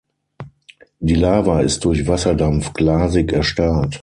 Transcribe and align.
Die 0.99 1.13
Lava 1.13 1.59
ist 1.61 1.85
durch 1.85 2.07
Wasserdampf 2.07 2.73
glasig 2.73 3.31
erstarrt. 3.33 3.99